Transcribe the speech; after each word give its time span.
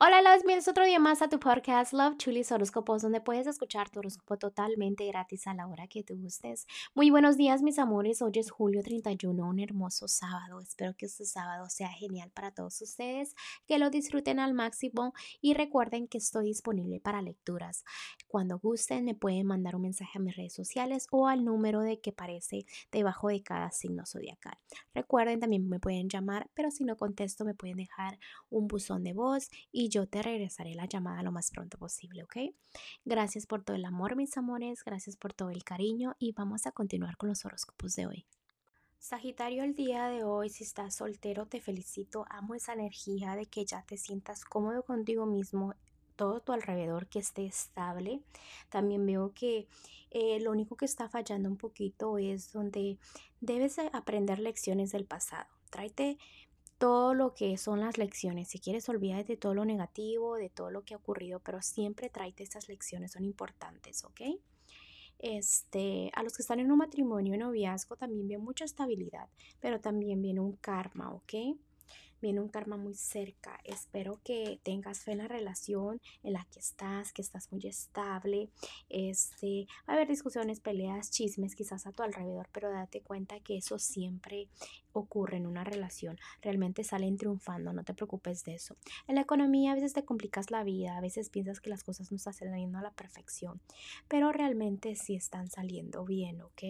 Hola, 0.00 0.22
las 0.22 0.42
bienvenidos 0.44 0.68
otro 0.68 0.84
día 0.84 1.00
más 1.00 1.22
a 1.22 1.28
tu 1.28 1.40
podcast 1.40 1.92
Love 1.92 2.18
Chulis 2.18 2.52
Horóscopos, 2.52 3.02
donde 3.02 3.20
puedes 3.20 3.48
escuchar 3.48 3.90
tu 3.90 3.98
horóscopo 3.98 4.38
totalmente 4.38 5.04
gratis 5.08 5.48
a 5.48 5.54
la 5.54 5.66
hora 5.66 5.88
que 5.88 6.04
te 6.04 6.14
gustes. 6.14 6.68
Muy 6.94 7.10
buenos 7.10 7.36
días, 7.36 7.62
mis 7.62 7.80
amores. 7.80 8.22
Hoy 8.22 8.30
es 8.36 8.52
julio 8.52 8.80
31, 8.84 9.44
un 9.44 9.58
hermoso 9.58 10.06
sábado. 10.06 10.60
Espero 10.60 10.94
que 10.96 11.06
este 11.06 11.24
sábado 11.24 11.68
sea 11.68 11.88
genial 11.88 12.30
para 12.30 12.52
todos 12.52 12.80
ustedes, 12.80 13.34
que 13.66 13.80
lo 13.80 13.90
disfruten 13.90 14.38
al 14.38 14.54
máximo 14.54 15.14
y 15.40 15.54
recuerden 15.54 16.06
que 16.06 16.18
estoy 16.18 16.44
disponible 16.44 17.00
para 17.00 17.20
lecturas. 17.20 17.84
Cuando 18.28 18.60
gusten, 18.60 19.04
me 19.04 19.16
pueden 19.16 19.48
mandar 19.48 19.74
un 19.74 19.82
mensaje 19.82 20.16
a 20.18 20.20
mis 20.20 20.36
redes 20.36 20.54
sociales 20.54 21.08
o 21.10 21.26
al 21.26 21.44
número 21.44 21.80
de 21.80 22.00
que 22.00 22.10
aparece 22.10 22.66
debajo 22.92 23.30
de 23.30 23.42
cada 23.42 23.72
signo 23.72 24.06
zodiacal. 24.06 24.58
Recuerden, 24.94 25.40
también 25.40 25.68
me 25.68 25.80
pueden 25.80 26.08
llamar, 26.08 26.48
pero 26.54 26.70
si 26.70 26.84
no 26.84 26.96
contesto, 26.96 27.44
me 27.44 27.54
pueden 27.54 27.78
dejar 27.78 28.20
un 28.48 28.68
buzón 28.68 29.02
de 29.02 29.12
voz 29.12 29.50
y 29.72 29.87
yo 29.88 30.06
te 30.06 30.22
regresaré 30.22 30.74
la 30.74 30.86
llamada 30.86 31.22
lo 31.22 31.32
más 31.32 31.50
pronto 31.50 31.78
posible, 31.78 32.22
¿ok? 32.24 32.36
Gracias 33.04 33.46
por 33.46 33.62
todo 33.62 33.76
el 33.76 33.84
amor, 33.84 34.16
mis 34.16 34.36
amores, 34.36 34.84
gracias 34.84 35.16
por 35.16 35.32
todo 35.32 35.50
el 35.50 35.64
cariño 35.64 36.14
y 36.18 36.32
vamos 36.32 36.66
a 36.66 36.72
continuar 36.72 37.16
con 37.16 37.28
los 37.28 37.44
horóscopos 37.44 37.94
de 37.96 38.06
hoy. 38.06 38.26
Sagitario, 38.98 39.62
el 39.62 39.74
día 39.74 40.08
de 40.08 40.24
hoy, 40.24 40.50
si 40.50 40.64
estás 40.64 40.96
soltero, 40.96 41.46
te 41.46 41.60
felicito. 41.60 42.26
Amo 42.30 42.54
esa 42.54 42.72
energía 42.72 43.36
de 43.36 43.46
que 43.46 43.64
ya 43.64 43.82
te 43.82 43.96
sientas 43.96 44.44
cómodo 44.44 44.82
contigo 44.82 45.24
mismo, 45.24 45.74
todo 46.16 46.40
tu 46.40 46.52
alrededor 46.52 47.06
que 47.06 47.20
esté 47.20 47.46
estable. 47.46 48.20
También 48.68 49.06
veo 49.06 49.32
que 49.32 49.68
eh, 50.10 50.40
lo 50.40 50.50
único 50.50 50.76
que 50.76 50.84
está 50.84 51.08
fallando 51.08 51.48
un 51.48 51.56
poquito 51.56 52.18
es 52.18 52.52
donde 52.52 52.98
debes 53.40 53.78
aprender 53.92 54.40
lecciones 54.40 54.90
del 54.90 55.04
pasado. 55.04 55.48
Tráete 55.70 56.18
todo 56.78 57.12
lo 57.14 57.34
que 57.34 57.56
son 57.58 57.80
las 57.80 57.98
lecciones. 57.98 58.48
Si 58.48 58.60
quieres, 58.60 58.88
olvídate 58.88 59.34
de 59.34 59.36
todo 59.36 59.54
lo 59.54 59.64
negativo, 59.64 60.36
de 60.36 60.48
todo 60.48 60.70
lo 60.70 60.84
que 60.84 60.94
ha 60.94 60.98
ocurrido, 60.98 61.40
pero 61.40 61.60
siempre 61.60 62.08
tráete 62.08 62.44
estas 62.44 62.68
lecciones, 62.68 63.12
son 63.12 63.24
importantes, 63.24 64.04
¿ok? 64.04 64.20
Este, 65.18 66.12
a 66.14 66.22
los 66.22 66.36
que 66.36 66.42
están 66.42 66.60
en 66.60 66.70
un 66.70 66.78
matrimonio, 66.78 67.36
noviazgo, 67.36 67.96
también 67.96 68.28
viene 68.28 68.42
mucha 68.42 68.64
estabilidad, 68.64 69.28
pero 69.60 69.80
también 69.80 70.22
viene 70.22 70.40
un 70.40 70.52
karma, 70.52 71.12
¿ok? 71.12 71.58
Viene 72.20 72.40
un 72.40 72.48
karma 72.48 72.76
muy 72.76 72.94
cerca. 72.94 73.58
Espero 73.64 74.20
que 74.24 74.60
tengas 74.62 75.00
fe 75.00 75.12
en 75.12 75.18
la 75.18 75.28
relación 75.28 76.00
en 76.22 76.32
la 76.32 76.46
que 76.50 76.58
estás, 76.58 77.12
que 77.12 77.22
estás 77.22 77.50
muy 77.52 77.66
estable. 77.66 78.50
Este, 78.88 79.66
va 79.88 79.92
a 79.92 79.96
haber 79.96 80.08
discusiones, 80.08 80.60
peleas, 80.60 81.10
chismes 81.10 81.54
quizás 81.54 81.86
a 81.86 81.92
tu 81.92 82.02
alrededor, 82.02 82.48
pero 82.52 82.70
date 82.70 83.02
cuenta 83.02 83.40
que 83.40 83.56
eso 83.56 83.78
siempre 83.78 84.48
ocurre 84.92 85.36
en 85.36 85.46
una 85.46 85.64
relación. 85.64 86.18
Realmente 86.42 86.84
salen 86.84 87.16
triunfando, 87.16 87.72
no 87.72 87.84
te 87.84 87.94
preocupes 87.94 88.44
de 88.44 88.54
eso. 88.54 88.76
En 89.06 89.14
la 89.14 89.22
economía 89.22 89.72
a 89.72 89.74
veces 89.74 89.92
te 89.92 90.04
complicas 90.04 90.50
la 90.50 90.64
vida, 90.64 90.96
a 90.96 91.00
veces 91.00 91.30
piensas 91.30 91.60
que 91.60 91.70
las 91.70 91.84
cosas 91.84 92.10
no 92.10 92.16
están 92.16 92.34
saliendo 92.34 92.78
a 92.78 92.82
la 92.82 92.92
perfección, 92.92 93.60
pero 94.08 94.32
realmente 94.32 94.96
sí 94.96 95.14
están 95.14 95.50
saliendo 95.50 96.04
bien, 96.04 96.42
¿ok? 96.42 96.62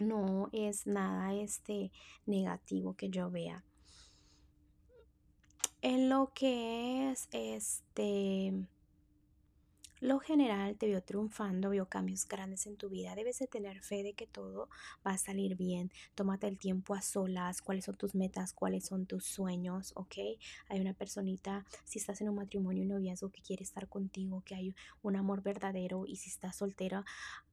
No 0.00 0.48
es 0.52 0.86
nada 0.86 1.34
este 1.34 1.92
negativo 2.26 2.94
que 2.94 3.08
yo 3.08 3.30
vea 3.30 3.64
en 5.82 6.08
lo 6.08 6.32
que 6.34 7.10
es 7.10 7.28
este 7.32 8.54
lo 10.02 10.18
general 10.18 10.76
te 10.76 10.88
vio 10.88 11.00
triunfando, 11.00 11.70
vio 11.70 11.86
cambios 11.86 12.26
grandes 12.26 12.66
en 12.66 12.76
tu 12.76 12.88
vida. 12.88 13.14
Debes 13.14 13.38
de 13.38 13.46
tener 13.46 13.80
fe 13.82 14.02
de 14.02 14.14
que 14.14 14.26
todo 14.26 14.68
va 15.06 15.12
a 15.12 15.16
salir 15.16 15.56
bien. 15.56 15.92
Tómate 16.16 16.48
el 16.48 16.58
tiempo 16.58 16.94
a 16.94 17.02
solas, 17.02 17.62
cuáles 17.62 17.84
son 17.84 17.94
tus 17.94 18.16
metas, 18.16 18.52
cuáles 18.52 18.84
son 18.84 19.06
tus 19.06 19.24
sueños, 19.24 19.92
¿ok? 19.94 20.14
Hay 20.68 20.80
una 20.80 20.92
personita, 20.92 21.64
si 21.84 22.00
estás 22.00 22.20
en 22.20 22.30
un 22.30 22.34
matrimonio 22.34 22.82
y 22.82 22.86
noviazgo 22.86 23.30
que 23.30 23.42
quiere 23.42 23.62
estar 23.62 23.88
contigo, 23.88 24.42
que 24.44 24.56
hay 24.56 24.74
un 25.02 25.14
amor 25.14 25.40
verdadero 25.40 26.04
y 26.04 26.16
si 26.16 26.30
estás 26.30 26.56
soltera, 26.56 27.04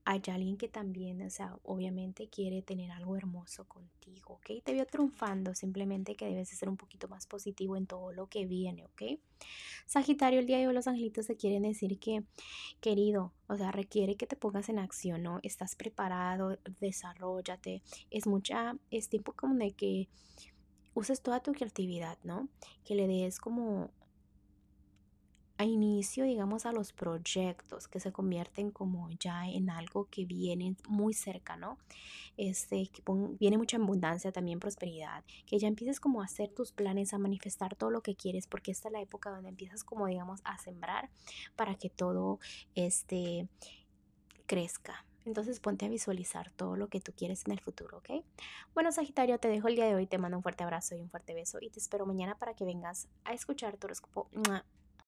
hay 0.09 0.23
alguien 0.31 0.57
que 0.57 0.67
también, 0.67 1.21
o 1.21 1.29
sea, 1.29 1.55
obviamente 1.61 2.29
quiere 2.29 2.63
tener 2.63 2.89
algo 2.89 3.15
hermoso 3.15 3.65
contigo, 3.65 4.33
¿ok? 4.33 4.63
Te 4.63 4.73
vio 4.73 4.87
triunfando, 4.87 5.53
simplemente 5.53 6.15
que 6.15 6.25
debes 6.25 6.49
de 6.49 6.55
ser 6.55 6.67
un 6.67 6.77
poquito 6.77 7.07
más 7.07 7.27
positivo 7.27 7.77
en 7.77 7.85
todo 7.85 8.11
lo 8.11 8.25
que 8.25 8.47
viene, 8.47 8.85
¿ok? 8.85 9.19
Sagitario, 9.85 10.39
el 10.39 10.47
día 10.47 10.57
de 10.57 10.67
hoy 10.67 10.73
los 10.73 10.87
angelitos 10.87 11.27
te 11.27 11.35
quieren 11.35 11.61
decir 11.61 11.99
que, 11.99 12.23
querido, 12.81 13.33
o 13.47 13.55
sea, 13.55 13.71
requiere 13.71 14.15
que 14.15 14.25
te 14.25 14.35
pongas 14.35 14.67
en 14.69 14.79
acción, 14.79 15.21
¿no? 15.21 15.39
Estás 15.43 15.75
preparado, 15.75 16.57
desarrollate, 16.79 17.83
es 18.09 18.25
mucha, 18.25 18.75
es 18.89 19.09
tiempo 19.09 19.33
como 19.33 19.53
de 19.59 19.73
que 19.73 20.09
uses 20.95 21.21
toda 21.21 21.39
tu 21.43 21.51
creatividad, 21.51 22.17
¿no? 22.23 22.49
Que 22.83 22.95
le 22.95 23.07
des 23.07 23.39
como 23.39 23.91
a 25.59 25.65
inicio, 25.65 26.23
digamos, 26.23 26.65
a 26.65 26.71
los 26.71 26.93
proyectos 26.93 27.89
que 27.89 27.99
se 27.99 28.13
convierten 28.13 28.71
como 28.71 29.09
ya 29.19 29.45
en 29.45 29.69
algo 29.69 30.05
que 30.05 30.23
viene 30.23 30.77
muy 30.87 31.13
cerca, 31.13 31.57
¿no? 31.57 31.77
Este, 32.37 32.87
que 32.87 33.03
viene 33.37 33.57
mucha 33.57 33.75
abundancia, 33.75 34.31
también 34.31 34.61
prosperidad, 34.61 35.25
que 35.45 35.59
ya 35.59 35.67
empieces 35.67 35.99
como 35.99 36.21
a 36.21 36.25
hacer 36.25 36.49
tus 36.53 36.71
planes, 36.71 37.13
a 37.13 37.17
manifestar 37.17 37.75
todo 37.75 37.91
lo 37.91 38.01
que 38.01 38.15
quieres, 38.15 38.47
porque 38.47 38.71
esta 38.71 38.87
es 38.87 38.93
la 38.93 39.01
época 39.01 39.31
donde 39.31 39.49
empiezas 39.49 39.83
como, 39.83 40.07
digamos, 40.07 40.39
a 40.45 40.57
sembrar 40.57 41.09
para 41.57 41.75
que 41.75 41.89
todo 41.89 42.39
este 42.75 43.49
crezca. 44.45 45.05
Entonces 45.25 45.59
ponte 45.59 45.85
a 45.85 45.89
visualizar 45.89 46.51
todo 46.51 46.77
lo 46.77 46.87
que 46.87 47.01
tú 47.01 47.11
quieres 47.11 47.43
en 47.45 47.51
el 47.51 47.59
futuro, 47.59 47.97
¿ok? 47.97 48.23
Bueno, 48.73 48.93
Sagitario, 48.93 49.37
te 49.39 49.49
dejo 49.49 49.67
el 49.67 49.75
día 49.75 49.87
de 49.87 49.95
hoy, 49.95 50.07
te 50.07 50.17
mando 50.17 50.37
un 50.37 50.43
fuerte 50.43 50.63
abrazo 50.63 50.95
y 50.95 51.01
un 51.01 51.09
fuerte 51.09 51.33
beso 51.33 51.57
y 51.59 51.69
te 51.69 51.79
espero 51.79 52.05
mañana 52.05 52.35
para 52.35 52.53
que 52.53 52.63
vengas 52.63 53.09
a 53.25 53.33
escuchar 53.33 53.75
tu 53.75 53.87
horóscopo. 53.87 54.29